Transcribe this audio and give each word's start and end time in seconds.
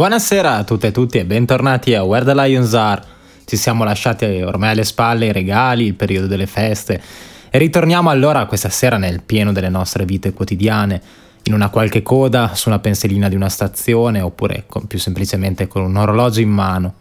Buonasera 0.00 0.56
a 0.56 0.64
tutte 0.64 0.86
e 0.86 0.92
tutti 0.92 1.18
e 1.18 1.26
bentornati 1.26 1.94
a 1.94 2.04
Where 2.04 2.24
the 2.24 2.32
Lions 2.34 2.72
Are. 2.72 3.02
Ci 3.44 3.58
siamo 3.58 3.84
lasciati 3.84 4.24
ormai 4.24 4.70
alle 4.70 4.84
spalle 4.84 5.26
i 5.26 5.32
regali, 5.32 5.84
il 5.84 5.94
periodo 5.94 6.26
delle 6.26 6.46
feste 6.46 7.02
e 7.50 7.58
ritorniamo 7.58 8.08
allora 8.08 8.46
questa 8.46 8.70
sera 8.70 8.96
nel 8.96 9.20
pieno 9.20 9.52
delle 9.52 9.68
nostre 9.68 10.06
vite 10.06 10.32
quotidiane, 10.32 11.02
in 11.42 11.52
una 11.52 11.68
qualche 11.68 12.00
coda 12.00 12.54
su 12.54 12.70
una 12.70 12.78
pensilina 12.78 13.28
di 13.28 13.34
una 13.34 13.50
stazione 13.50 14.22
oppure 14.22 14.64
con, 14.66 14.86
più 14.86 14.98
semplicemente 14.98 15.68
con 15.68 15.82
un 15.82 15.96
orologio 15.96 16.40
in 16.40 16.48
mano. 16.48 16.94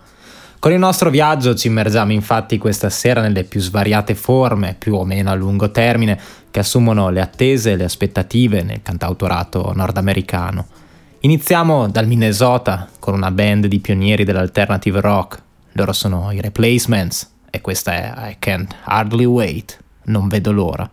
Con 0.60 0.74
il 0.74 0.80
nostro 0.80 1.10
viaggio 1.10 1.56
ci 1.56 1.68
immergiamo 1.68 2.12
infatti 2.12 2.58
questa 2.58 2.90
sera 2.90 3.22
nelle 3.22 3.46
più 3.46 3.62
svariate 3.62 4.14
forme, 4.14 4.76
più 4.78 4.96
o 4.96 5.06
meno 5.06 5.30
a 5.30 5.36
lungo 5.36 5.72
termine, 5.72 6.20
che 6.52 6.60
assumono 6.60 7.10
le 7.12 7.22
attese 7.22 7.72
e 7.72 7.76
le 7.78 7.86
aspettative 7.86 8.62
nel 8.62 8.82
cantautorato 8.82 9.72
nordamericano. 9.74 10.68
Iniziamo 11.22 11.90
dal 11.90 12.08
Minnesota 12.08 12.88
con 12.98 13.14
una 13.14 13.30
band 13.30 13.66
di 13.66 13.80
pionieri 13.80 14.24
dell'alternative 14.24 15.02
rock. 15.02 15.42
Loro 15.74 15.92
sono 15.92 16.32
i 16.32 16.40
Replacements 16.40 17.30
e 17.50 17.60
questa 17.60 17.92
è 17.94 18.30
I 18.32 18.38
Can't 18.40 18.74
Hardly 18.84 19.26
Wait. 19.26 19.78
Non 20.04 20.30
vedo 20.30 20.54
l'ora. 20.54 20.90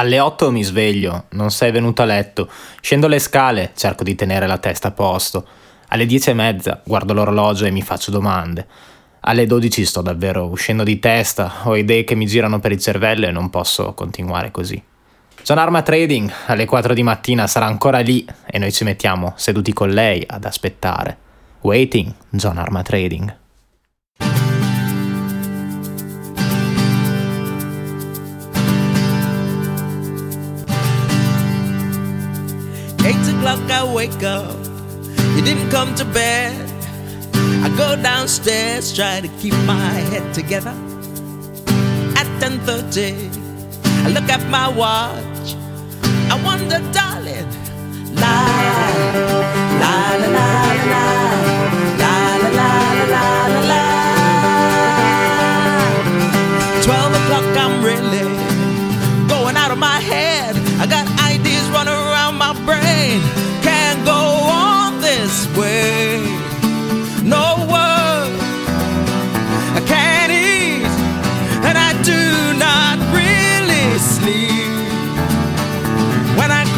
Alle 0.00 0.18
8 0.18 0.50
mi 0.50 0.62
sveglio, 0.62 1.26
non 1.32 1.50
sei 1.50 1.70
venuto 1.72 2.00
a 2.00 2.06
letto. 2.06 2.48
Scendo 2.80 3.06
le 3.06 3.18
scale, 3.18 3.72
cerco 3.76 4.02
di 4.02 4.14
tenere 4.14 4.46
la 4.46 4.56
testa 4.56 4.88
a 4.88 4.92
posto. 4.92 5.46
Alle 5.88 6.06
10 6.06 6.30
e 6.30 6.32
mezza 6.32 6.80
guardo 6.86 7.12
l'orologio 7.12 7.66
e 7.66 7.70
mi 7.70 7.82
faccio 7.82 8.10
domande. 8.10 8.66
Alle 9.20 9.44
12 9.44 9.84
sto 9.84 10.00
davvero 10.00 10.46
uscendo 10.46 10.84
di 10.84 10.98
testa, 10.98 11.52
ho 11.64 11.76
idee 11.76 12.04
che 12.04 12.14
mi 12.14 12.24
girano 12.24 12.60
per 12.60 12.72
il 12.72 12.80
cervello 12.80 13.26
e 13.26 13.30
non 13.30 13.50
posso 13.50 13.92
continuare 13.92 14.50
così. 14.50 14.82
John 15.42 15.58
Arma 15.58 15.82
Trading 15.82 16.32
alle 16.46 16.64
4 16.64 16.94
di 16.94 17.02
mattina 17.02 17.46
sarà 17.46 17.66
ancora 17.66 17.98
lì 17.98 18.26
e 18.46 18.58
noi 18.58 18.72
ci 18.72 18.84
mettiamo 18.84 19.34
seduti 19.36 19.74
con 19.74 19.90
lei 19.90 20.24
ad 20.26 20.46
aspettare. 20.46 21.14
Waiting, 21.60 22.10
John 22.30 22.56
Arma 22.56 22.80
Trading. 22.80 23.39
Eight 33.10 33.28
o'clock, 33.34 33.58
I 33.68 33.82
wake 33.92 34.22
up. 34.22 34.56
You 35.34 35.42
didn't 35.42 35.68
come 35.70 35.96
to 35.96 36.04
bed. 36.04 36.54
I 37.34 37.68
go 37.76 38.00
downstairs, 38.00 38.94
try 38.94 39.20
to 39.20 39.26
keep 39.40 39.54
my 39.66 39.90
head 40.10 40.32
together. 40.32 40.76
At 42.20 42.28
10:30, 42.38 43.28
I 44.06 44.10
look 44.14 44.28
at 44.30 44.42
my 44.48 44.68
watch. 44.82 45.46
I 46.32 46.36
wonder, 46.44 46.78
darling, 46.92 47.50
la 48.22 48.36
la 49.82 49.96
la 50.16 50.26
la 50.36 50.48
la 50.92 51.19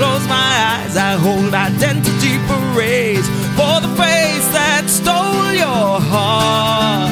close 0.03 0.27
my 0.27 0.53
eyes, 0.73 0.97
I 0.97 1.13
hold 1.15 1.55
identity 1.55 2.35
parades 2.51 3.29
for 3.55 3.75
the 3.85 3.93
face 3.95 4.47
that 4.51 4.85
stole 4.89 5.53
your 5.55 6.01
heart. 6.11 7.12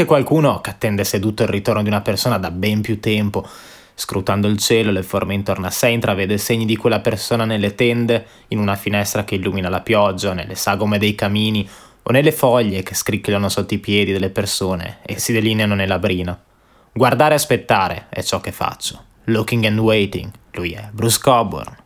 anche 0.00 0.04
qualcuno 0.06 0.60
che 0.60 0.70
attende 0.70 1.04
seduto 1.04 1.42
il 1.42 1.50
ritorno 1.50 1.82
di 1.82 1.88
una 1.88 2.00
persona 2.00 2.38
da 2.38 2.50
ben 2.50 2.80
più 2.80 3.00
tempo. 3.00 3.46
Scrutando 3.94 4.48
il 4.48 4.56
cielo 4.56 4.88
e 4.88 4.92
le 4.92 5.02
forme 5.02 5.34
intorno 5.34 5.66
a 5.66 5.70
sé, 5.70 5.88
intravede 5.88 6.38
segni 6.38 6.64
di 6.64 6.76
quella 6.76 7.00
persona 7.00 7.44
nelle 7.44 7.74
tende, 7.74 8.26
in 8.48 8.58
una 8.58 8.76
finestra 8.76 9.24
che 9.24 9.34
illumina 9.34 9.68
la 9.68 9.82
pioggia, 9.82 10.32
nelle 10.32 10.54
sagome 10.54 10.98
dei 10.98 11.14
camini 11.14 11.68
o 12.02 12.12
nelle 12.12 12.32
foglie 12.32 12.82
che 12.82 12.94
scricchiolano 12.94 13.50
sotto 13.50 13.74
i 13.74 13.78
piedi 13.78 14.12
delle 14.12 14.30
persone 14.30 15.00
e 15.02 15.18
si 15.18 15.32
delineano 15.32 15.74
nella 15.74 15.98
brina. 15.98 16.38
Guardare 16.92 17.32
e 17.32 17.36
aspettare 17.36 18.06
è 18.08 18.22
ciò 18.22 18.40
che 18.40 18.52
faccio. 18.52 19.04
Looking 19.24 19.66
and 19.66 19.78
waiting, 19.78 20.30
lui 20.52 20.72
è 20.72 20.88
Bruce 20.92 21.18
Coburn. 21.20 21.79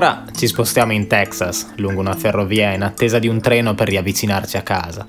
Ora 0.00 0.24
ci 0.34 0.46
spostiamo 0.46 0.92
in 0.92 1.06
Texas, 1.06 1.72
lungo 1.76 2.00
una 2.00 2.14
ferrovia 2.14 2.72
in 2.72 2.80
attesa 2.80 3.18
di 3.18 3.28
un 3.28 3.38
treno 3.38 3.74
per 3.74 3.88
riavvicinarci 3.88 4.56
a 4.56 4.62
casa. 4.62 5.06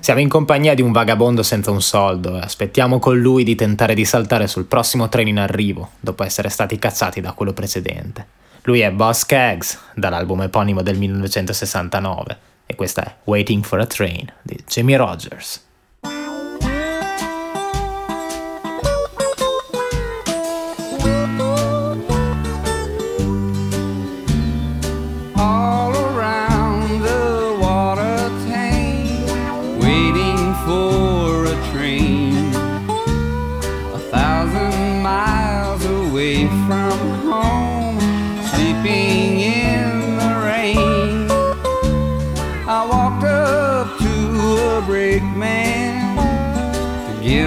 Siamo 0.00 0.20
in 0.20 0.30
compagnia 0.30 0.72
di 0.72 0.80
un 0.80 0.92
vagabondo 0.92 1.42
senza 1.42 1.70
un 1.70 1.82
soldo 1.82 2.34
e 2.38 2.40
aspettiamo 2.40 2.98
con 2.98 3.20
lui 3.20 3.44
di 3.44 3.54
tentare 3.54 3.92
di 3.92 4.06
saltare 4.06 4.46
sul 4.46 4.64
prossimo 4.64 5.10
treno 5.10 5.28
in 5.28 5.38
arrivo, 5.38 5.90
dopo 6.00 6.24
essere 6.24 6.48
stati 6.48 6.78
cacciati 6.78 7.20
da 7.20 7.32
quello 7.32 7.52
precedente. 7.52 8.26
Lui 8.62 8.80
è 8.80 8.90
Boss 8.90 9.26
Keggs, 9.26 9.78
dall'album 9.94 10.40
eponimo 10.40 10.80
del 10.80 10.96
1969, 10.96 12.38
e 12.64 12.74
questa 12.76 13.04
è 13.04 13.14
Waiting 13.24 13.62
for 13.62 13.80
a 13.80 13.86
Train 13.86 14.32
di 14.40 14.58
Jimmy 14.66 14.94
Rogers. 14.94 15.62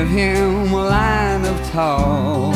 Give 0.08 0.18
him 0.18 0.74
a 0.74 0.84
line 0.90 1.46
of 1.46 1.72
talk. 1.72 2.56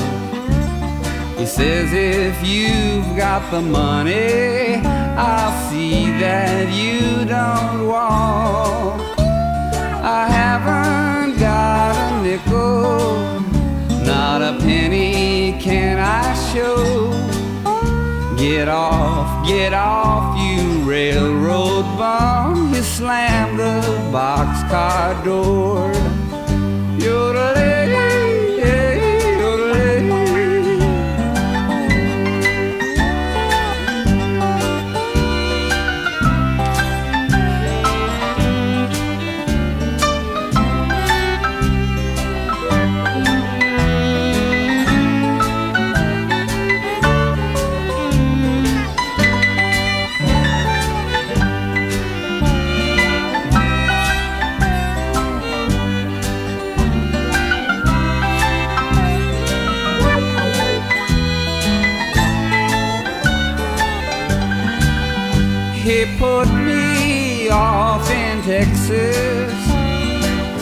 He 1.37 1.45
says 1.45 1.91
if 1.93 2.47
you've 2.47 3.17
got 3.17 3.49
the 3.51 3.61
money, 3.61 4.75
I'll 5.17 5.69
see 5.69 6.05
that 6.19 6.71
you 6.73 7.25
don't 7.25 7.87
walk. 7.87 9.01
I 10.03 10.27
haven't 10.29 11.39
got 11.39 11.95
a 11.95 12.23
nickel, 12.23 13.39
not 14.05 14.41
a 14.41 14.57
penny 14.59 15.59
can 15.59 15.99
I 15.99 16.33
show. 16.53 17.11
Get 18.37 18.67
off, 18.67 19.47
get 19.47 19.73
off, 19.73 20.37
you 20.39 20.89
railroad 20.89 21.83
bum. 21.97 22.73
He 22.73 22.81
slammed 22.81 23.59
the 23.59 23.81
boxcar 24.11 25.23
door. 25.23 26.10
Yodelay, 27.01 27.89
yodelay. 27.89 28.10
Texas, 68.61 69.57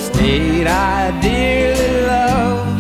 state 0.08 0.68
I 0.68 1.12
dearly 1.22 2.08
love. 2.08 2.80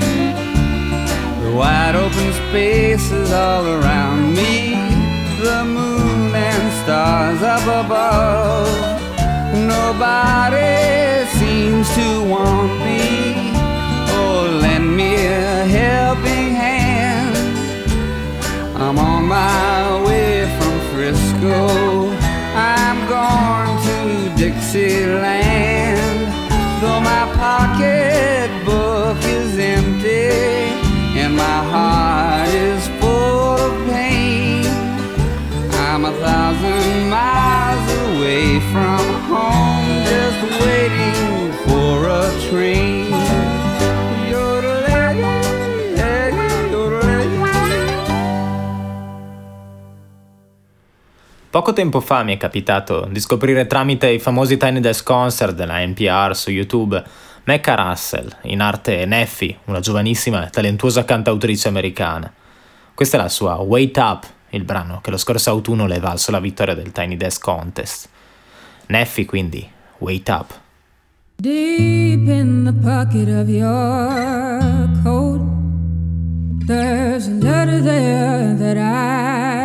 The 1.43 1.51
wide 1.51 1.95
open 1.97 2.31
spaces 2.47 3.29
all 3.33 3.65
around 3.67 4.33
me, 4.33 4.75
the 5.43 5.65
moon 5.65 6.33
and 6.33 6.65
stars 6.81 7.41
up 7.41 7.63
above. 7.83 8.71
Nobody 9.75 11.27
seems 11.37 11.85
to 11.95 12.07
want 12.33 12.71
me 12.87 13.51
or 14.21 14.47
lend 14.63 14.95
me 14.95 15.15
a 15.15 15.65
helping 15.79 16.55
hand. 16.55 17.35
I'm 18.77 18.97
on 18.97 19.25
my 19.25 19.78
to 24.71 24.77
Dixieland. 24.77 26.27
Though 26.81 27.01
my 27.01 27.25
pocketbook 27.35 29.17
is 29.23 29.57
empty 29.57 30.29
and 31.19 31.35
my 31.35 31.59
heart 31.71 32.49
is 32.49 32.87
full 32.99 33.57
of 33.57 33.89
pain. 33.89 34.65
I'm 35.71 36.05
a 36.05 36.11
thousand 36.11 37.09
miles 37.09 37.89
away 38.09 38.59
from 38.71 39.03
home, 39.31 40.03
just 40.05 40.41
waiting 40.61 41.51
for 41.65 42.07
a 42.07 42.49
train. 42.49 42.98
Poco 51.59 51.73
tempo 51.73 51.99
fa 51.99 52.23
mi 52.23 52.33
è 52.33 52.37
capitato 52.37 53.05
di 53.11 53.19
scoprire 53.19 53.67
tramite 53.67 54.07
i 54.07 54.19
famosi 54.19 54.55
Tiny 54.55 54.79
Desk 54.79 55.03
Concert 55.03 55.53
della 55.53 55.85
NPR 55.85 56.33
su 56.33 56.51
YouTube 56.51 57.03
Mecca 57.43 57.75
Russell, 57.75 58.33
in 58.43 58.61
arte 58.61 59.05
Neffy, 59.05 59.57
una 59.65 59.81
giovanissima 59.81 60.47
e 60.47 60.49
talentuosa 60.51 61.03
cantautrice 61.03 61.67
americana. 61.67 62.31
Questa 62.95 63.17
è 63.17 63.19
la 63.19 63.27
sua 63.27 63.55
Wait 63.55 63.97
Up, 63.97 64.25
il 64.51 64.63
brano 64.63 65.01
che 65.01 65.11
lo 65.11 65.17
scorso 65.17 65.49
autunno 65.49 65.85
le 65.85 65.99
valso 65.99 66.31
la 66.31 66.39
vittoria 66.39 66.75
del 66.75 66.93
Tiny 66.93 67.17
Desk 67.17 67.41
Contest. 67.41 68.07
Neffy 68.85 69.25
quindi, 69.25 69.69
Wait 69.97 70.29
Up. 70.29 70.57
Deep 71.35 72.25
in 72.25 72.63
the 72.63 72.73
pocket 72.81 73.27
of 73.27 73.49
your 73.49 74.89
coat, 75.03 75.41
there's 76.65 77.27
a 77.27 77.33
letter 77.33 77.81
there 77.81 78.55
that 78.55 78.77
I 78.77 79.58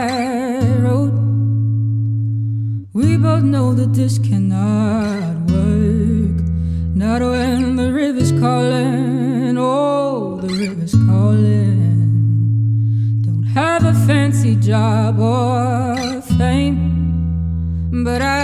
We 2.95 3.17
both 3.17 3.43
know 3.43 3.75
that 3.75 3.93
this 3.93 4.21
cannot 4.21 5.51
work. 5.51 6.39
Not 6.95 7.23
when 7.23 7.75
the 7.75 7.93
river's 7.93 8.31
calling, 8.31 9.59
oh, 9.59 10.39
the 10.41 10.55
river's 10.55 10.93
calling. 10.93 12.13
Don't 13.23 13.43
have 13.43 13.85
a 13.85 13.95
fancy 14.07 14.55
job 14.55 15.19
or 15.19 16.23
fame, 16.39 18.05
but 18.05 18.23
I 18.23 18.44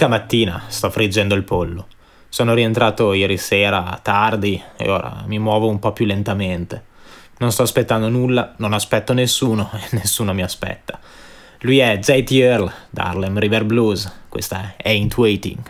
domenica 0.00 0.08
mattina 0.08 0.62
sto 0.68 0.88
friggendo 0.88 1.34
il 1.34 1.44
pollo. 1.44 1.86
Sono 2.30 2.54
rientrato 2.54 3.12
ieri 3.12 3.36
sera 3.36 3.98
tardi 4.02 4.62
e 4.76 4.88
ora 4.88 5.24
mi 5.26 5.38
muovo 5.38 5.68
un 5.68 5.78
po' 5.78 5.92
più 5.92 6.06
lentamente. 6.06 6.84
Non 7.38 7.52
sto 7.52 7.62
aspettando 7.62 8.08
nulla, 8.08 8.54
non 8.58 8.72
aspetto 8.72 9.12
nessuno 9.12 9.70
e 9.76 9.96
nessuno 9.96 10.32
mi 10.32 10.42
aspetta. 10.42 10.98
Lui 11.60 11.78
è 11.78 11.98
JT 11.98 12.30
Earl, 12.30 12.72
Harlem 12.94 13.38
River 13.38 13.64
Blues, 13.64 14.10
questa 14.30 14.74
è 14.76 14.88
Ain't 14.88 15.14
Waiting. 15.18 15.60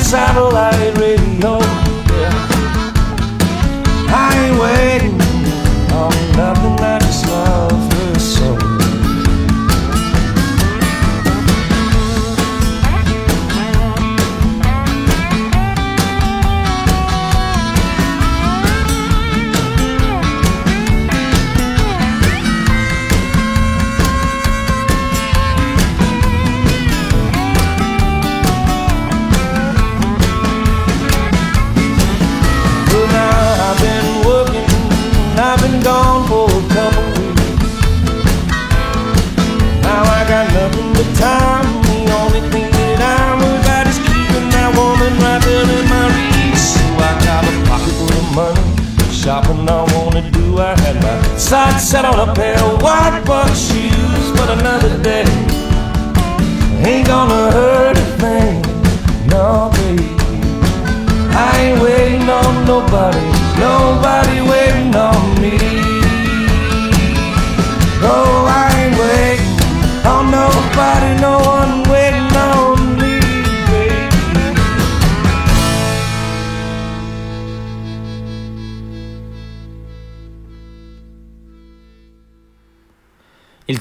satellite 0.00 0.98
radio. 0.98 1.11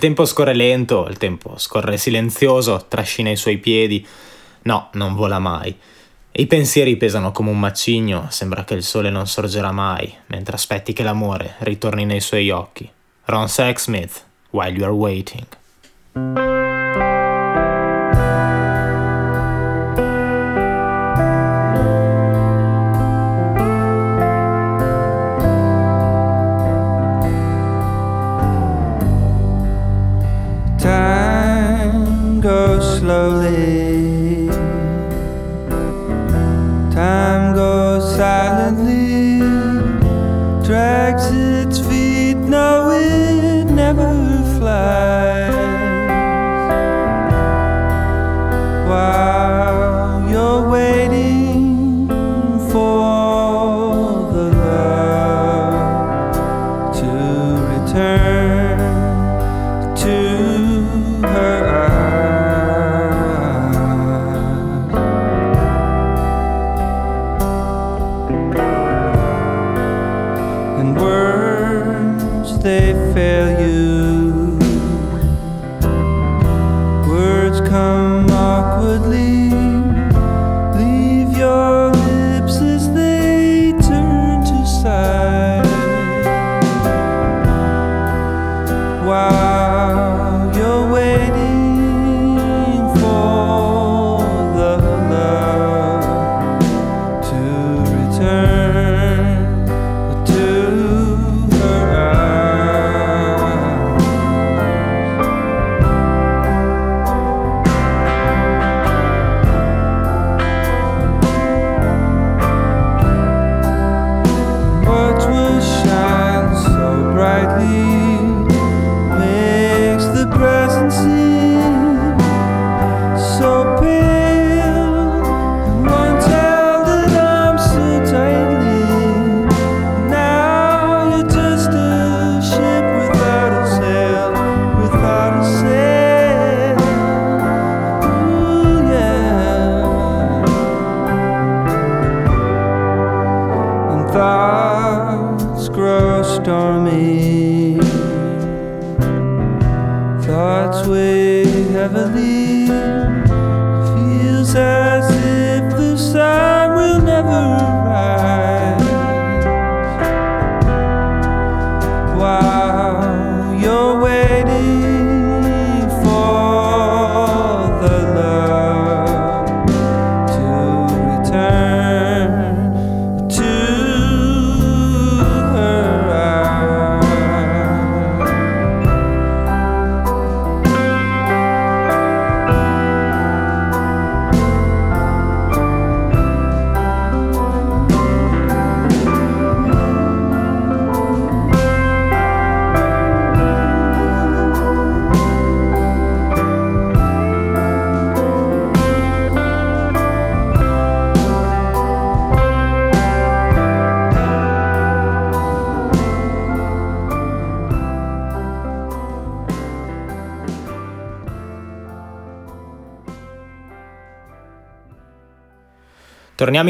tempo 0.02 0.26
scorre 0.26 0.56
lento, 0.56 1.06
il 1.08 1.18
tempo 1.18 1.60
scorre 1.60 1.96
silenzioso, 1.96 2.88
trascina 2.88 3.30
i 3.30 3.36
suoi 3.36 3.60
piedi. 3.60 4.04
No, 4.64 4.90
non 4.94 5.14
vola 5.14 5.38
mai. 5.38 5.78
E 6.32 6.42
I 6.42 6.48
pensieri 6.48 6.98
pesano 6.98 7.32
come 7.32 7.52
un 7.52 7.60
macigno, 7.60 8.26
sembra 8.30 8.64
che 8.64 8.74
il 8.74 8.82
sole 8.82 9.12
non 9.12 9.28
sorgerà 9.28 9.72
mai, 9.72 10.12
mentre 10.28 10.56
aspetti 10.56 10.92
che 10.92 11.04
l'amore 11.04 11.54
ritorni 11.60 12.06
nei 12.06 12.20
suoi 12.20 12.50
occhi. 12.50 12.90
Ron 13.26 13.48
Sexsmith, 13.48 14.26
While 14.50 14.72
You 14.72 14.86
Are 14.86 14.94
Waiting. 14.94 16.51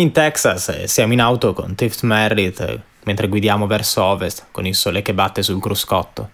Siamo 0.01 0.15
in 0.15 0.19
Texas 0.23 0.69
e 0.69 0.87
siamo 0.87 1.13
in 1.13 1.21
auto 1.21 1.53
con 1.53 1.75
Tift 1.75 2.01
Merritt 2.01 2.59
eh, 2.61 2.81
mentre 3.03 3.27
guidiamo 3.27 3.67
verso 3.67 4.03
ovest 4.03 4.47
con 4.49 4.65
il 4.65 4.73
sole 4.73 5.03
che 5.03 5.13
batte 5.13 5.43
sul 5.43 5.61
cruscotto. 5.61 6.31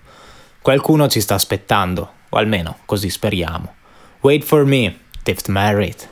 Qualcuno 0.61 1.09
ci 1.09 1.19
sta 1.19 1.35
aspettando, 1.35 2.11
o 2.29 2.37
almeno 2.37 2.77
così 2.85 3.09
speriamo. 3.09 3.75
Wait 4.21 4.45
for 4.45 4.63
me, 4.63 4.99
Tift 5.21 5.49
Merritt. 5.49 6.07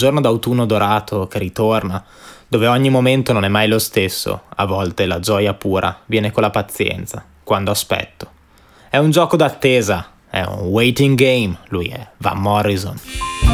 giorno 0.00 0.22
d'autunno 0.22 0.64
dorato 0.64 1.26
che 1.26 1.38
ritorna, 1.38 2.02
dove 2.48 2.66
ogni 2.66 2.88
momento 2.88 3.34
non 3.34 3.44
è 3.44 3.48
mai 3.48 3.68
lo 3.68 3.78
stesso, 3.78 4.44
a 4.56 4.64
volte 4.64 5.04
la 5.04 5.20
gioia 5.20 5.52
pura 5.52 6.00
viene 6.06 6.32
con 6.32 6.42
la 6.42 6.48
pazienza, 6.48 7.22
quando 7.44 7.70
aspetto. 7.70 8.30
È 8.88 8.96
un 8.96 9.10
gioco 9.10 9.36
d'attesa, 9.36 10.12
è 10.30 10.40
un 10.40 10.68
waiting 10.68 11.18
game, 11.18 11.58
lui 11.68 11.88
è 11.88 12.08
Van 12.16 12.38
Morrison. 12.38 13.49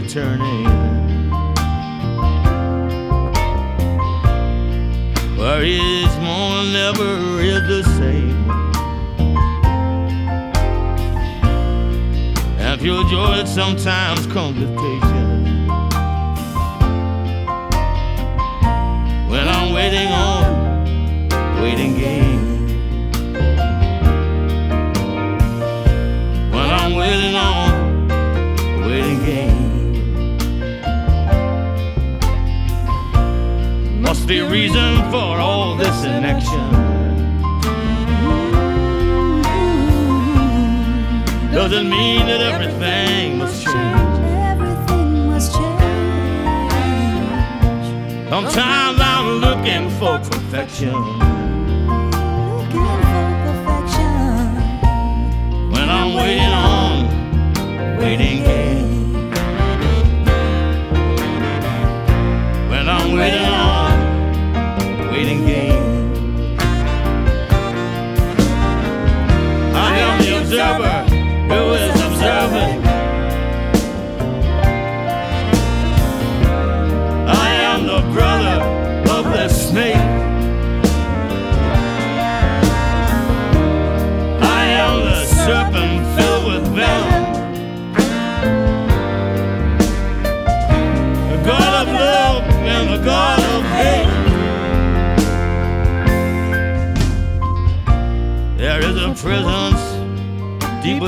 returning. 0.00 0.64
Where 5.36 5.62
is 5.62 6.12
more 6.18 6.62
never 6.80 7.40
is 7.40 7.62
the 7.72 7.82
same. 7.98 8.50
And 12.60 12.80
pure 12.80 13.04
joy 13.08 13.44
sometimes 13.44 14.26
comes 14.28 14.60
with 14.60 14.76
patience. 14.76 15.48
When 19.30 19.48
I'm 19.48 19.72
waiting 19.72 20.08
on, 20.26 21.60
waiting 21.60 21.98
game. 21.98 22.27
the 34.28 34.42
reason 34.42 34.96
for 35.10 35.40
all 35.40 35.74
this 35.74 36.04
inaction. 36.04 36.70
Doesn't 41.50 41.88
mean 41.88 42.26
that 42.26 42.42
everything 42.42 43.38
must 43.38 43.64
change. 43.64 44.18
Sometimes 48.28 49.00
I'm 49.00 49.28
looking 49.40 49.88
for 49.98 50.18
perfection. 50.18 50.92
When 55.72 55.88
I'm 55.88 56.12
waiting 56.12 56.52
on, 56.52 57.98
waiting 57.98 58.44
game. 58.44 58.67
Am 70.60 70.97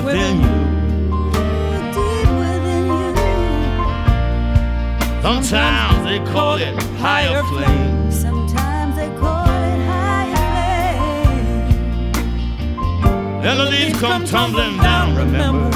within 0.04 0.40
you. 0.40 0.70
Sometimes 5.22 6.04
they 6.04 6.18
call 6.32 6.56
it 6.56 6.74
higher 6.98 7.42
flame. 7.44 8.10
Sometimes 8.10 8.96
they 8.96 9.08
call 9.18 9.44
it 9.44 9.78
higher 9.86 10.36
flame. 11.26 11.72
Then 13.42 13.56
the 13.58 13.64
leaves 13.66 14.00
come 14.00 14.24
tumbling 14.24 14.78
down, 14.78 15.16
remember. 15.16 15.70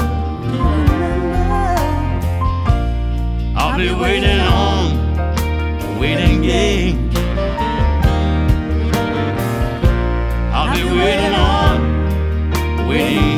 I'll 3.55 3.77
be 3.77 3.93
waiting 3.93 4.39
on 4.39 5.99
waiting 5.99 6.41
game. 6.41 7.09
I'll 10.53 10.73
be 10.75 10.83
waiting 10.83 11.33
on 11.33 12.87
waiting 12.87 13.34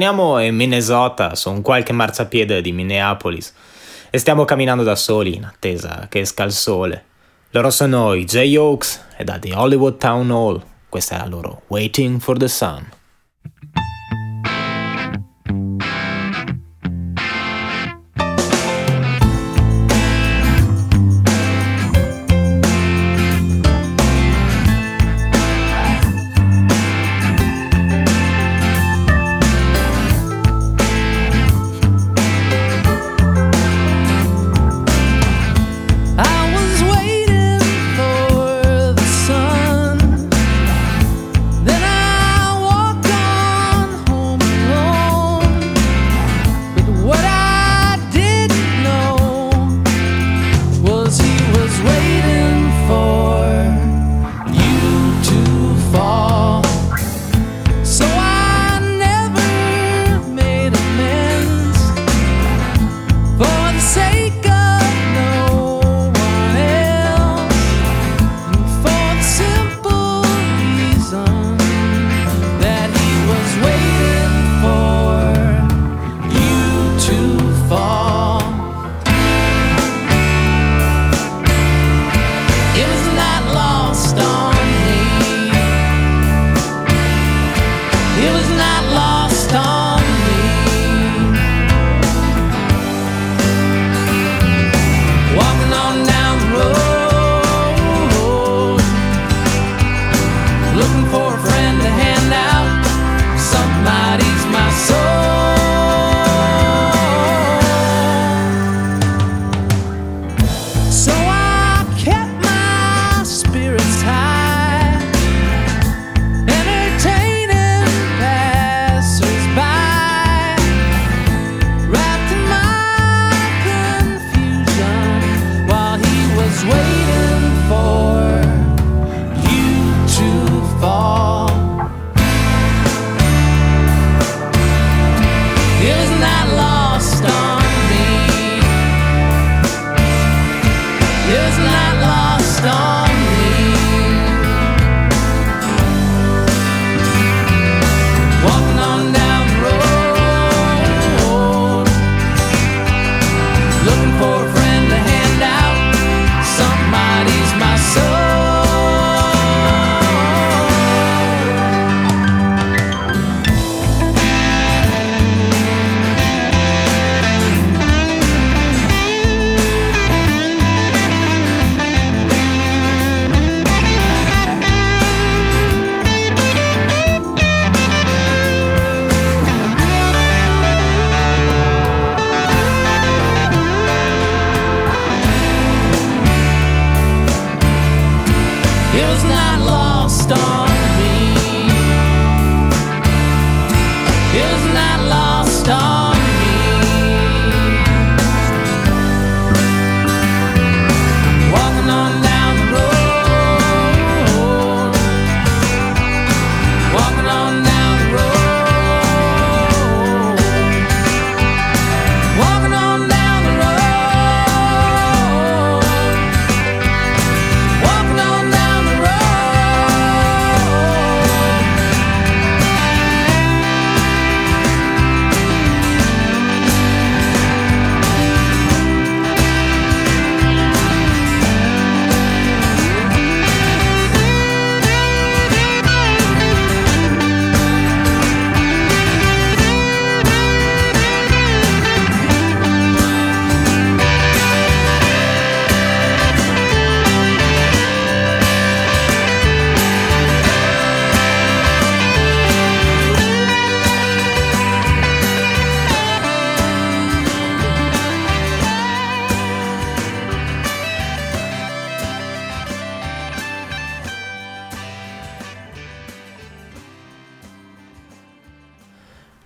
Torniamo 0.00 0.40
in 0.40 0.56
Minnesota, 0.56 1.34
su 1.34 1.50
un 1.50 1.60
qualche 1.60 1.92
marciapiede 1.92 2.62
di 2.62 2.72
Minneapolis, 2.72 3.52
e 4.08 4.16
stiamo 4.16 4.46
camminando 4.46 4.82
da 4.82 4.96
soli 4.96 5.34
in 5.34 5.44
attesa 5.44 6.06
che 6.08 6.20
esca 6.20 6.42
il 6.42 6.52
sole. 6.52 7.04
Loro 7.50 7.68
sono 7.68 8.14
i 8.14 8.24
J-Oaks 8.24 9.08
e 9.18 9.24
da 9.24 9.38
The 9.38 9.54
Hollywood 9.54 9.98
Town 9.98 10.30
Hall. 10.30 10.62
Questa 10.88 11.16
è 11.16 11.18
la 11.18 11.26
loro 11.26 11.64
Waiting 11.66 12.18
for 12.18 12.38
the 12.38 12.48
Sun. 12.48 12.88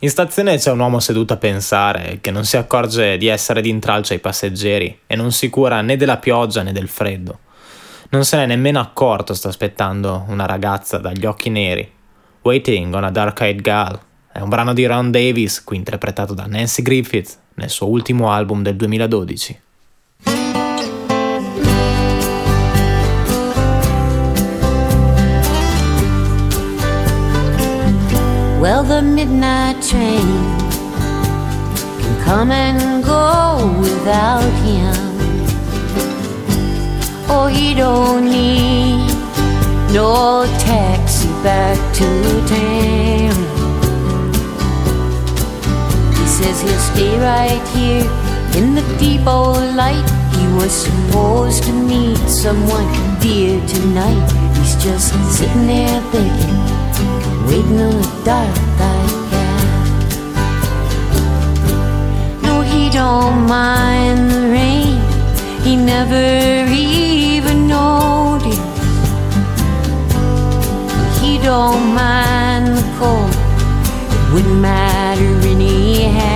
In 0.05 0.11
stazione 0.11 0.59
c'è 0.59 0.71
un 0.71 0.81
uomo 0.81 1.01
seduto 1.01 1.33
a 1.33 1.39
pensare 1.39 2.19
che 2.21 2.31
non 2.31 2.45
si 2.45 2.59
accorge 2.59 3.17
di 3.17 3.27
essere 3.29 3.63
d'intralcio 3.63 4.13
ai 4.13 4.19
passeggeri 4.19 4.99
e 5.07 5.17
non 5.17 5.33
si 5.33 5.49
cura 5.49 5.81
né 5.81 5.97
della 5.97 6.19
pioggia 6.19 6.63
né 6.63 6.73
del 6.73 6.89
freddo. 6.89 7.39
Non 8.11 8.27
se 8.27 8.37
n'è 8.37 8.45
nemmeno 8.45 8.81
accorto, 8.81 9.33
sta 9.33 9.49
aspettando 9.49 10.27
una 10.29 10.45
ragazza 10.45 10.99
dagli 10.99 11.25
occhi 11.25 11.49
neri. 11.49 11.91
Waiting 12.43 12.95
on 12.95 13.05
a 13.05 13.11
Dark-Eyed 13.11 13.63
Girl 13.63 13.99
è 14.31 14.41
un 14.41 14.51
brano 14.51 14.75
di 14.75 14.85
Ron 14.85 15.11
Davis, 15.11 15.65
qui 15.65 15.79
interpretato 15.79 16.35
da 16.35 16.45
Nancy 16.45 16.83
Griffith 16.83 17.39
nel 17.55 17.71
suo 17.71 17.89
ultimo 17.89 18.31
album 18.31 18.61
del 18.61 18.77
2012. 18.77 19.59
Well, 28.65 28.83
the 28.83 29.03
midnight 29.03 29.83
train 29.83 30.27
can 32.01 32.25
come 32.25 32.51
and 32.51 33.05
go 33.05 33.77
without 33.79 34.51
him. 34.65 34.95
Oh, 37.29 37.47
he 37.47 37.75
don't 37.75 38.25
need 38.25 39.05
no 39.93 40.47
taxi 40.61 41.29
back 41.45 41.77
to 41.97 42.07
town. 42.49 43.37
He 46.17 46.27
says 46.27 46.63
he'll 46.63 46.85
stay 46.95 47.19
right 47.19 47.63
here 47.77 48.09
in 48.57 48.75
the 48.75 48.97
depot 48.99 49.61
light. 49.77 50.09
He 50.39 50.47
was 50.57 50.73
supposed 50.73 51.65
to 51.65 51.73
meet 51.75 52.17
someone 52.17 52.89
dear 53.21 53.61
tonight. 53.69 54.25
He's 54.57 54.83
just 54.83 55.13
sitting 55.37 55.67
there 55.67 56.01
thinking 56.13 56.74
waiting 57.47 57.81
on 57.81 57.95
a 57.95 58.25
dark 58.25 58.59
eyed 58.91 59.15
gal. 59.31 59.61
No, 62.43 62.55
he 62.63 62.91
don't 62.91 63.47
mind 63.47 64.31
the 64.31 64.43
rain, 64.51 64.99
he 65.63 65.77
never 65.77 66.67
even 66.71 67.69
noticed. 67.69 68.61
He 71.21 71.39
don't 71.39 71.95
mind 71.95 72.67
the 72.79 72.87
cold, 72.99 73.35
it 74.15 74.33
wouldn't 74.33 74.61
matter 74.61 75.33
anyhow. 75.47 76.33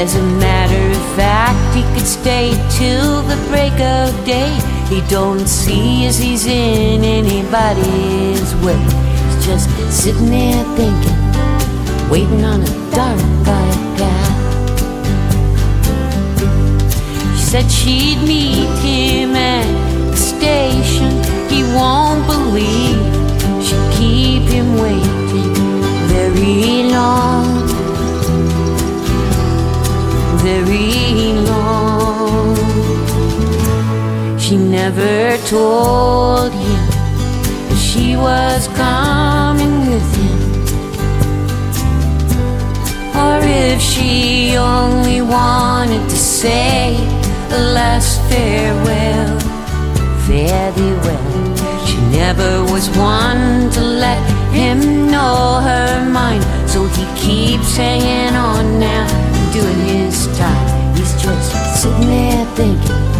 As 0.00 0.16
a 0.16 0.22
matter 0.38 0.84
of 0.90 1.04
fact, 1.16 1.74
he 1.74 1.82
could 1.94 2.06
stay 2.06 2.50
till 2.70 3.22
the 3.22 3.36
break 3.48 3.78
of 3.80 4.12
day. 4.24 4.73
He 4.88 5.00
don't 5.08 5.48
see 5.48 6.06
as 6.06 6.18
he's 6.18 6.46
in 6.46 7.02
anybody's 7.02 8.54
way. 8.56 8.78
He's 8.78 9.46
just 9.46 9.68
sitting 9.90 10.26
there 10.26 10.64
thinking, 10.76 11.18
waiting 12.10 12.44
on 12.44 12.62
a 12.62 12.66
dark-eyed 12.94 13.98
gal. 13.98 14.30
She 17.34 17.42
said 17.42 17.70
she'd 17.70 18.18
meet 18.22 18.68
him 18.80 19.34
at 19.34 19.66
the 20.10 20.16
station. 20.16 21.12
He 21.48 21.62
won't 21.74 22.24
believe 22.26 23.00
she'd 23.64 23.88
keep 23.98 24.42
him 24.42 24.76
waiting 24.78 25.54
very 26.08 26.90
long, 26.92 27.13
never 34.90 35.38
told 35.46 36.52
him 36.52 36.82
that 37.68 37.80
she 37.88 38.16
was 38.16 38.68
coming 38.76 39.76
with 39.90 40.08
him. 40.20 40.40
Or 43.16 43.38
if 43.40 43.80
she 43.80 44.58
only 44.58 45.22
wanted 45.22 46.04
to 46.10 46.16
say 46.16 46.96
a 47.50 47.60
last 47.78 48.20
farewell, 48.28 49.40
fare 50.26 50.70
thee 50.72 50.96
well. 51.04 51.86
She 51.86 51.96
never 52.20 52.50
was 52.70 52.86
one 52.90 53.70
to 53.76 53.80
let 53.80 54.20
him 54.52 55.10
know 55.10 55.60
her 55.68 56.04
mind, 56.10 56.44
so 56.68 56.84
he 56.88 57.04
keeps 57.16 57.74
hanging 57.74 58.36
on 58.36 58.78
now, 58.78 59.06
doing 59.50 59.80
his 59.96 60.26
time. 60.36 60.94
He's 60.94 61.14
just 61.22 61.80
sitting 61.80 62.06
there 62.06 62.44
thinking 62.54 63.13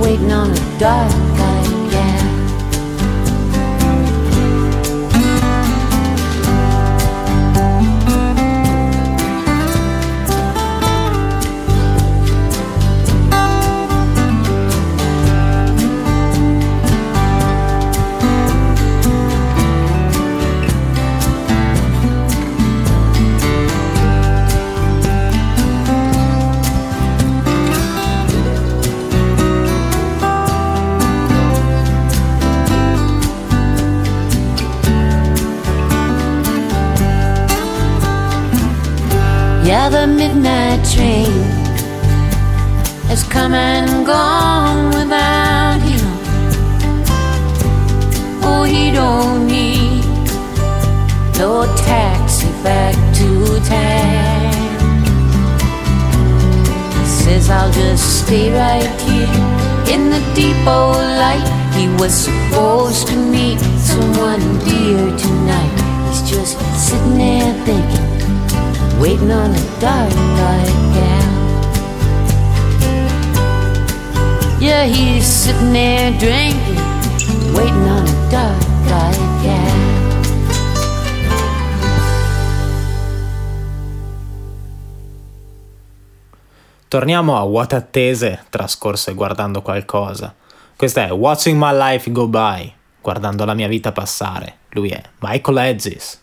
waiting 0.00 0.32
on 0.32 0.50
a 0.50 0.78
dark 0.78 1.12
eyed 1.12 1.83
Yeah, 39.64 39.88
the 39.88 40.06
midnight 40.06 40.84
train 40.84 41.32
has 43.08 43.22
come 43.22 43.54
and 43.54 44.04
gone 44.04 44.88
without 44.88 45.80
him. 45.80 46.06
Oh, 48.44 48.64
he 48.64 48.90
don't 48.90 49.46
need 49.46 50.04
no 51.38 51.64
taxi 51.78 52.48
back 52.62 52.94
to 53.16 53.58
town. 53.64 54.52
He 57.00 57.06
says 57.06 57.48
I'll 57.48 57.72
just 57.72 58.26
stay 58.26 58.52
right 58.52 59.00
here 59.00 59.32
in 59.94 60.10
the 60.10 60.20
depot 60.34 60.92
light. 61.22 61.48
He 61.74 61.88
was 62.00 62.12
supposed 62.12 63.08
to 63.08 63.16
meet 63.16 63.60
someone 63.80 64.44
dear 64.58 65.16
tonight. 65.16 65.74
He's 66.10 66.22
just 66.30 66.58
sitting 66.76 67.16
there 67.16 67.54
thinking 67.64 67.83
waiting 69.04 69.30
on 69.30 69.50
a 69.50 69.78
dark 69.80 70.10
eyed 70.16 70.72
gal. 70.94 71.32
Yeah, 74.58 74.84
he's 74.84 75.26
sitting 75.26 75.72
there 75.72 76.10
drinking, 76.16 76.80
waiting 77.52 77.86
on 77.86 78.06
a 78.06 78.30
dark, 78.30 78.58
dark 78.88 79.16
cab. 79.42 79.92
Torniamo 86.88 87.38
a 87.38 87.44
vuote 87.44 87.74
attese 87.74 88.46
trascorse 88.48 89.12
guardando 89.12 89.60
qualcosa. 89.60 90.34
Questa 90.76 91.04
è 91.06 91.12
Watching 91.12 91.58
My 91.60 91.76
Life 91.76 92.10
Go 92.10 92.26
By, 92.26 92.72
guardando 93.02 93.44
la 93.44 93.52
mia 93.52 93.68
vita 93.68 93.92
passare. 93.92 94.60
Lui 94.70 94.88
è 94.88 95.02
Michael 95.20 95.58
Hedges. 95.58 96.22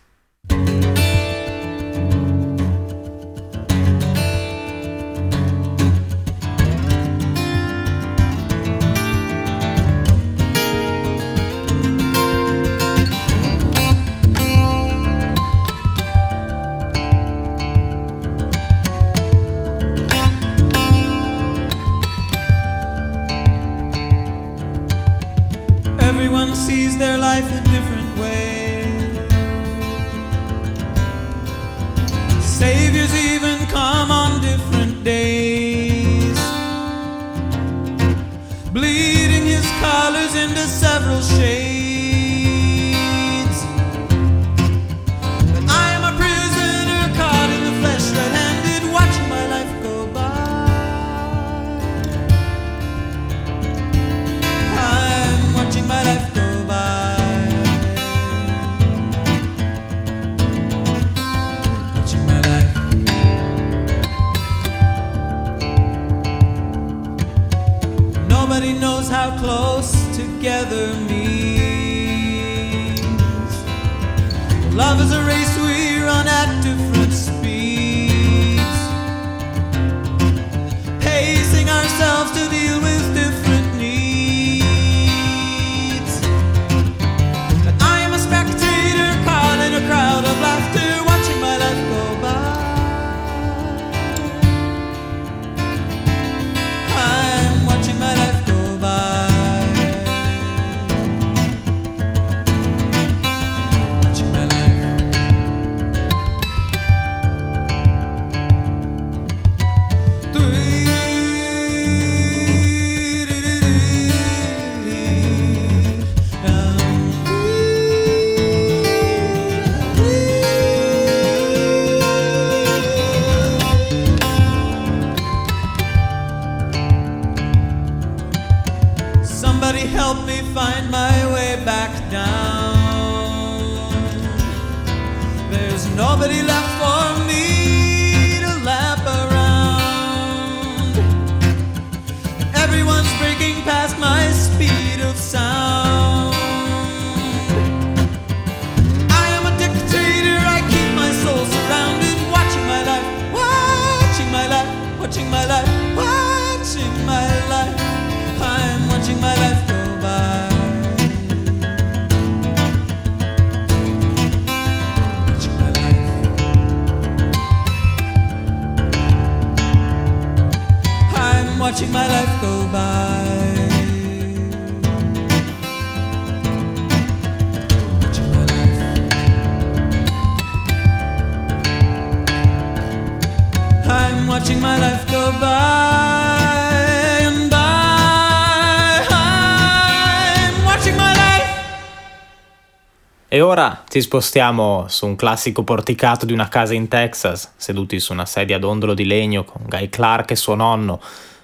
Ci 193.92 194.00
spostiamo 194.00 194.86
su 194.88 195.06
un 195.06 195.18
classico 195.18 195.66
porticato 195.66 196.26
di 196.26 196.32
una 196.32 196.48
casa 196.48 196.74
in 196.74 196.88
Texas, 196.88 197.52
seduti 197.58 198.00
su 198.00 198.14
una 198.14 198.26
sedia 198.26 198.56
a 198.56 198.60
dondolo 198.60 198.94
di 198.94 199.04
legno 199.04 199.44
con 199.44 199.64
Guy 199.68 199.90
Clark 199.90 200.32
e 200.32 200.38
suo 200.38 200.56
nonno, 200.56 201.02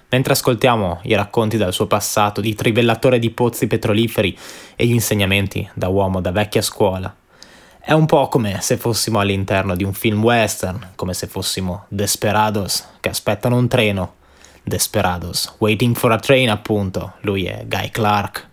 mentre 0.08 0.32
ascoltiamo 0.32 1.00
i 1.02 1.14
racconti 1.14 1.58
dal 1.58 1.74
suo 1.74 1.86
passato 1.86 2.40
di 2.40 2.54
trivellatore 2.54 3.18
di 3.18 3.28
pozzi 3.28 3.66
petroliferi 3.66 4.34
e 4.76 4.86
gli 4.86 4.94
insegnamenti 4.94 5.68
da 5.74 5.88
uomo 5.88 6.22
da 6.22 6.32
vecchia 6.32 6.62
scuola. 6.62 7.14
È 7.78 7.92
un 7.92 8.06
po' 8.06 8.28
come 8.28 8.62
se 8.62 8.78
fossimo 8.78 9.20
all'interno 9.20 9.76
di 9.76 9.84
un 9.84 9.92
film 9.92 10.24
western, 10.24 10.92
come 10.94 11.12
se 11.12 11.26
fossimo 11.26 11.84
desperados 11.88 12.82
che 13.00 13.10
aspettano 13.10 13.56
un 13.56 13.68
treno. 13.68 14.14
Desperados, 14.62 15.54
waiting 15.58 15.94
for 15.94 16.12
a 16.12 16.18
train 16.18 16.48
appunto, 16.48 17.12
lui 17.20 17.44
è 17.44 17.66
Guy 17.66 17.90
Clark. 17.90 18.47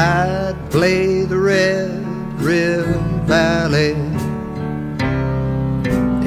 I'd 0.00 0.56
play 0.70 1.24
the 1.24 1.36
Red 1.36 1.90
River 2.40 2.98
Valley, 3.26 3.92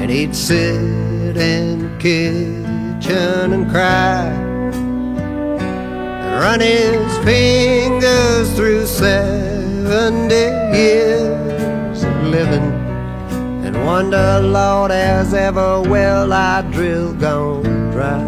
and 0.00 0.08
he'd 0.08 0.36
sit 0.36 1.36
in 1.36 1.82
the 1.82 1.90
kitchen 1.98 3.52
and 3.52 3.68
cry, 3.68 4.26
and 6.22 6.40
run 6.40 6.60
his 6.60 7.18
fingers 7.24 8.52
through 8.54 8.86
seventy 8.86 10.46
years 10.78 12.04
of 12.04 12.22
living, 12.28 12.70
and 13.66 13.74
wonder, 13.84 14.40
Lord, 14.40 14.92
as 14.92 15.34
ever 15.34 15.82
well 15.82 16.32
I 16.32 16.62
drill 16.70 17.12
gone 17.14 17.90
dry. 17.90 18.22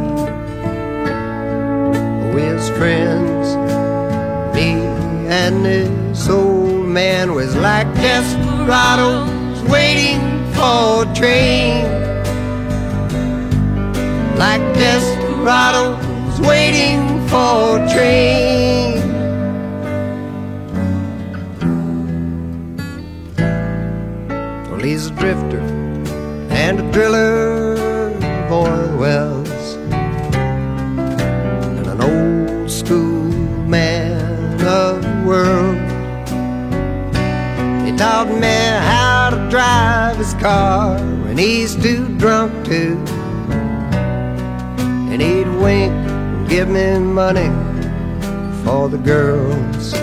With 2.34 2.76
friends 2.76 3.54
and 5.28 5.64
this 5.64 6.28
old 6.28 6.86
man 6.86 7.34
was 7.34 7.56
like 7.56 7.86
desperados 7.94 9.60
waiting 9.68 10.20
for 10.54 11.02
a 11.02 11.14
train. 11.14 11.84
Like 14.36 14.62
desperados 14.74 16.40
waiting 16.40 17.26
for 17.28 17.80
a 17.80 17.88
train. 17.92 19.02
Well, 24.70 24.80
he's 24.80 25.06
a 25.08 25.10
drifter 25.10 25.60
and 26.50 26.78
a 26.78 26.92
driller 26.92 27.72
of 27.72 28.52
oil 28.52 29.35
drive 39.66 40.16
his 40.18 40.34
car 40.34 40.96
when 41.24 41.36
he's 41.36 41.74
too 41.74 42.06
drunk 42.18 42.52
to. 42.66 42.82
And 45.10 45.20
he'd 45.20 45.48
wink 45.62 45.92
and 45.92 46.48
give 46.48 46.68
me 46.68 46.98
money 46.98 47.50
for 48.62 48.88
the 48.88 48.98
girls. 48.98 49.94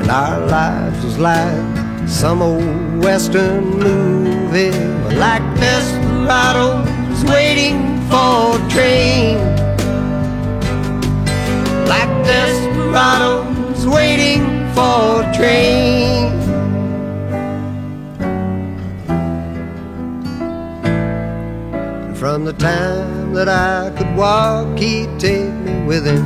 And 0.00 0.08
our 0.10 0.38
lives 0.46 1.04
was 1.04 1.18
like 1.18 2.08
some 2.08 2.40
old 2.40 3.04
western 3.04 3.64
movie, 3.86 4.70
like 5.16 5.44
desperados 5.58 7.24
waiting 7.24 7.78
for 8.08 8.60
a 8.60 8.68
train 8.70 9.05
time 22.58 23.32
that 23.34 23.48
I 23.48 23.90
could 23.96 24.16
walk, 24.16 24.78
he'd 24.78 25.18
take 25.18 25.52
me 25.52 25.84
with 25.84 26.06
him 26.06 26.24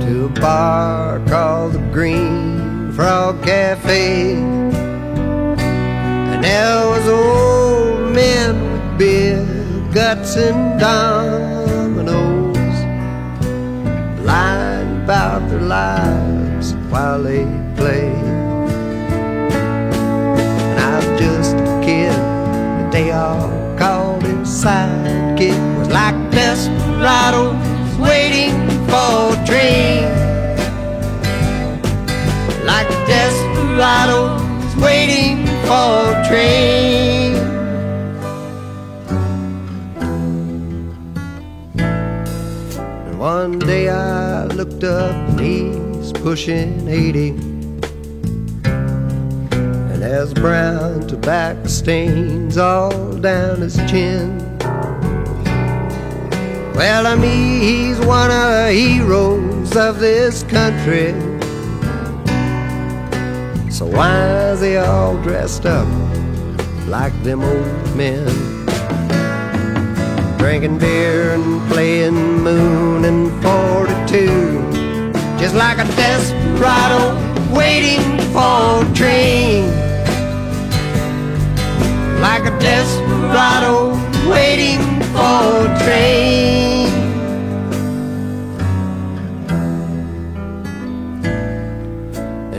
to 0.00 0.26
a 0.26 0.40
bar 0.40 1.20
called 1.26 1.72
the 1.72 1.78
Green 1.92 2.92
Frog 2.92 3.42
Cafe. 3.42 4.34
And 6.32 6.44
there 6.44 6.86
was 6.86 7.08
old 7.08 8.12
men 8.12 8.54
with 8.72 8.98
beer 8.98 9.44
guts 9.92 10.36
and 10.36 10.78
dominoes 10.80 12.56
lying 14.24 15.02
about 15.02 15.48
their 15.48 15.60
lives 15.60 16.74
while 16.90 17.22
they 17.22 17.44
played. 17.76 18.23
Sidekick. 24.64 25.56
Was 25.78 25.90
like 25.90 26.16
desperados 26.30 27.98
waiting 27.98 28.54
for 28.88 29.36
a 29.36 29.44
train. 29.44 30.08
Like 32.64 32.88
desperados 33.06 34.40
waiting 34.76 35.44
for 35.68 35.90
a 36.12 36.24
train. 36.28 37.34
And 43.06 43.18
one 43.18 43.58
day 43.58 43.90
I 43.90 44.46
looked 44.46 44.82
up 44.82 45.14
and 45.28 45.40
he's 45.40 46.12
pushing 46.12 46.88
80. 46.88 47.28
And 49.90 50.02
there's 50.02 50.32
brown 50.32 51.06
tobacco 51.06 51.66
stains 51.66 52.56
all 52.56 53.12
down 53.18 53.60
his 53.60 53.76
chin. 53.90 54.43
Well, 56.74 57.04
to 57.04 57.20
me, 57.20 57.60
he's 57.60 57.98
one 58.00 58.30
of 58.30 58.50
the 58.50 58.72
heroes 58.72 59.76
of 59.76 60.00
this 60.00 60.42
country. 60.42 61.12
So 63.70 63.86
why 63.86 64.50
is 64.50 64.60
he 64.60 64.76
all 64.76 65.16
dressed 65.22 65.66
up 65.66 65.88
like 66.86 67.14
them 67.22 67.42
old 67.42 67.96
men? 67.96 68.54
drinking 70.44 70.76
beer 70.76 71.32
and 71.32 71.66
playing 71.72 72.42
moon 72.42 73.06
and 73.06 73.32
42 73.42 74.26
just 75.38 75.54
like 75.54 75.78
a 75.78 75.84
desperado 75.96 77.14
waiting 77.56 78.02
for 78.30 78.84
a 78.84 78.94
train 78.94 79.64
like 82.20 82.44
a 82.44 82.58
desperado 82.60 83.94
waiting 84.28 84.82
for 85.14 85.66
a 85.66 85.78
train 85.82 86.63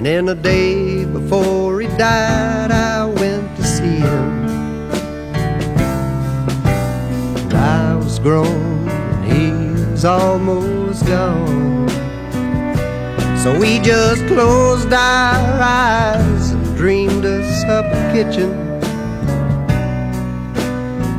and 0.06 0.14
in 0.14 0.26
the 0.26 0.36
day 0.36 1.03
before 1.06 1.82
he 1.82 1.88
died 1.97 2.70
I 2.70 3.06
went 3.06 3.56
to 3.58 3.64
see 3.64 3.97
him 3.97 4.45
And 7.36 7.53
I 7.53 7.95
was 7.95 8.20
grown 8.20 8.88
and 8.88 9.26
he 9.26 9.91
was 9.91 10.06
almost 10.06 11.08
gone. 11.08 11.89
So 13.39 13.58
we 13.60 13.80
just 13.80 14.24
closed 14.28 14.93
our 14.93 15.62
eyes 15.62 16.51
and 16.51 16.78
dreamed 16.78 17.26
us 17.26 17.64
up 17.64 17.86
a 17.86 18.14
kitchen 18.14 18.51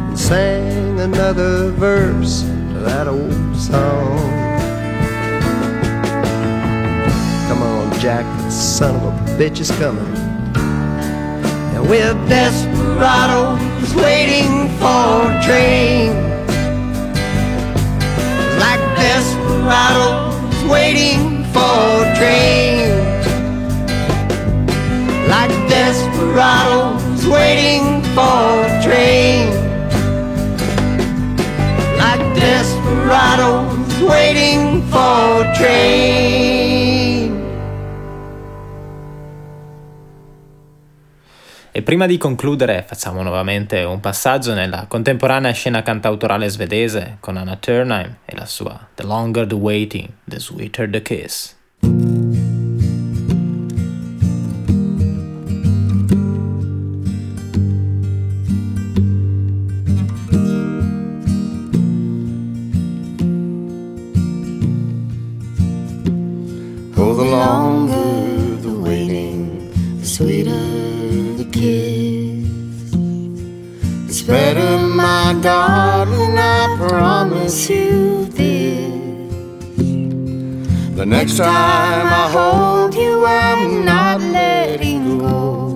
and 0.06 0.18
sang 0.18 1.00
another 1.00 1.70
verse 1.72 2.42
to 2.42 2.78
that 2.84 3.08
old 3.08 3.56
song. 3.56 4.45
Jack, 7.98 8.24
the 8.42 8.50
son 8.50 8.94
of 8.96 9.02
a 9.04 9.32
bitch 9.38 9.58
is 9.58 9.70
coming. 9.70 10.04
And 11.74 11.88
we're 11.88 12.12
desperados 12.28 13.94
waiting 13.94 14.68
for 14.78 15.32
a 15.32 15.42
train. 15.42 16.12
Like 18.58 18.82
desperados 19.00 20.34
waiting 20.70 21.44
for 21.54 22.04
a 22.04 22.14
train. 22.18 22.90
Like 25.28 25.50
desperados 25.68 27.26
waiting 27.26 28.02
for 28.14 28.66
a 28.66 28.82
train. 28.84 29.48
Like 31.96 32.22
desperados 32.34 34.02
waiting 34.02 34.82
for 34.90 35.44
a 35.44 35.54
train. 35.56 36.75
E 41.76 41.82
prima 41.82 42.06
di 42.06 42.16
concludere 42.16 42.82
facciamo 42.86 43.20
nuovamente 43.20 43.82
un 43.82 44.00
passaggio 44.00 44.54
nella 44.54 44.86
contemporanea 44.88 45.52
scena 45.52 45.82
cantautorale 45.82 46.48
svedese 46.48 47.18
con 47.20 47.36
Anna 47.36 47.56
Turnheim 47.56 48.16
e 48.24 48.34
la 48.34 48.46
sua 48.46 48.88
The 48.94 49.02
Longer 49.02 49.46
the 49.46 49.56
Waiting, 49.56 50.08
The 50.24 50.38
Sweeter 50.38 50.88
the 50.88 51.02
Kiss. 51.02 51.54
The 81.06 81.10
next 81.10 81.36
time 81.36 82.08
I 82.08 82.28
hold 82.32 82.92
you, 82.96 83.24
I'm 83.24 83.84
not 83.84 84.20
letting 84.20 85.18
go. 85.20 85.68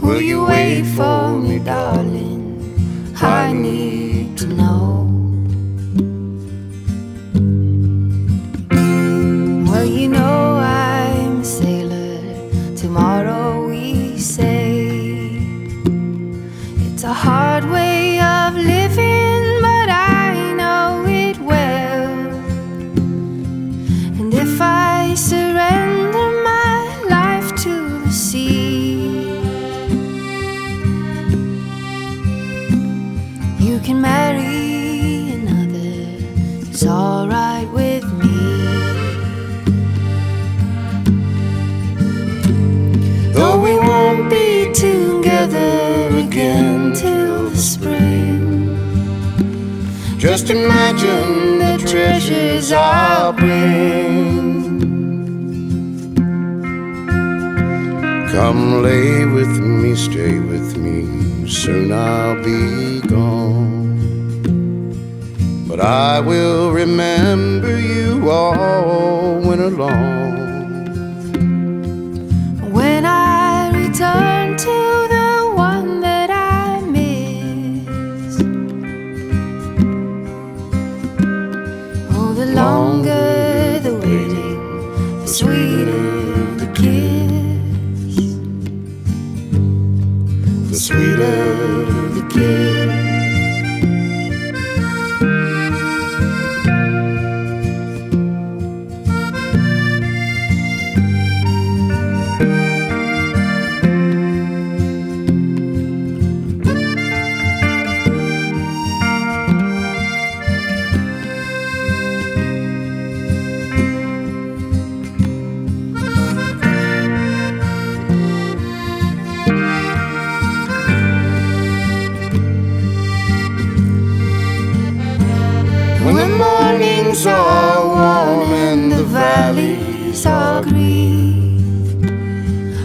Will 0.00 0.22
you 0.22 0.46
wait 0.46 0.84
for 0.96 1.38
me, 1.38 1.58
darling? 1.58 3.12
I 3.20 3.52
need 3.52 3.99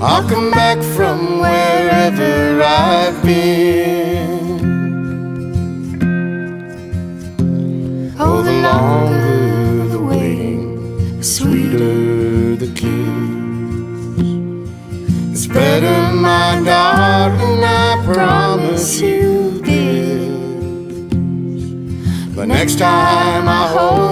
I'll 0.07 0.29
come 0.29 0.51
back 0.51 0.77
from 0.83 1.39
wherever 1.39 2.61
I've 2.61 3.23
been. 3.23 4.59
Oh, 8.19 8.43
the 8.43 8.51
longer 8.51 9.87
the 9.87 9.99
waiting, 9.99 11.17
the 11.17 11.23
sweeter 11.23 12.55
the 12.55 12.67
kiss. 12.75 14.21
It's 15.31 15.47
better, 15.47 16.13
my 16.13 16.61
darling, 16.63 17.63
I 17.63 18.03
promise 18.05 19.01
you 19.01 19.59
this. 19.61 20.29
But 22.35 22.47
next 22.47 22.77
time 22.77 23.47
I 23.49 23.67
hold 23.75 24.04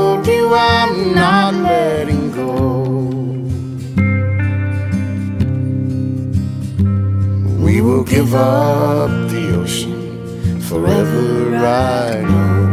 give 8.33 8.41
up 8.41 9.29
the 9.29 9.55
ocean 9.61 10.59
forever, 10.59 11.55
I 11.55 12.21
know. 12.23 12.71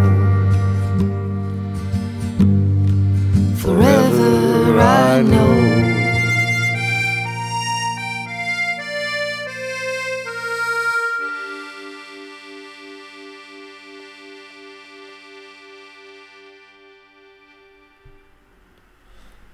Forever, 3.56 4.78
I 4.78 5.22
know. 5.22 5.68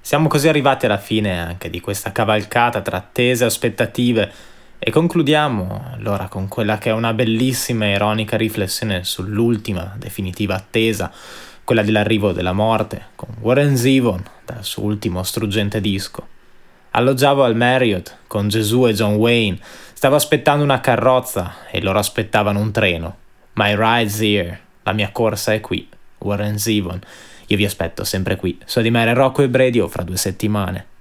Siamo 0.01 0.29
così 0.29 0.47
arrivati 0.47 0.87
alla 0.87 0.99
fine 0.99 1.37
anche 1.37 1.69
di 1.69 1.81
questa 1.81 2.13
cavalcata 2.13 2.81
tra 2.81 2.99
attese 2.99 3.43
e 3.43 3.47
aspettative 3.49 4.55
e 4.89 4.93
concludiamo 4.93 5.95
allora 5.95 6.29
con 6.29 6.47
quella 6.47 6.79
che 6.79 6.91
è 6.91 6.93
una 6.93 7.13
bellissima 7.13 7.87
e 7.87 7.95
ironica 7.95 8.37
riflessione 8.37 9.03
sull'ultima 9.03 9.97
definitiva 9.99 10.55
attesa, 10.55 11.11
quella 11.65 11.83
dell'arrivo 11.83 12.31
della 12.31 12.53
morte, 12.53 13.07
con 13.17 13.31
Warren 13.41 13.77
Zevon 13.77 14.23
dal 14.45 14.63
suo 14.63 14.85
ultimo 14.85 15.25
struggente 15.25 15.81
disco. 15.81 16.25
Alloggiavo 16.93 17.43
al 17.43 17.57
Marriott 17.57 18.17
con 18.29 18.47
Gesù 18.47 18.87
e 18.87 18.93
John 18.93 19.15
Wayne, 19.15 19.59
stavo 19.93 20.15
aspettando 20.15 20.63
una 20.63 20.79
carrozza 20.79 21.69
e 21.69 21.83
loro 21.83 21.99
aspettavano 21.99 22.61
un 22.61 22.71
treno. 22.71 23.17
My 23.55 23.75
ride's 23.77 24.21
here, 24.21 24.61
la 24.85 24.93
mia 24.93 25.11
corsa 25.11 25.53
è 25.53 25.59
qui, 25.59 25.89
Warren 26.19 26.61
Zevon. 26.61 27.01
Io 27.49 27.57
vi 27.57 27.65
aspetto 27.65 28.05
sempre 28.05 28.37
qui, 28.37 28.57
so 28.65 28.81
di 28.81 28.91
Mare 28.91 29.15
Rocco 29.15 29.43
e 29.43 29.49
Bredio 29.49 29.89
fra 29.89 30.05
due 30.05 30.17
settimane. 30.17 30.95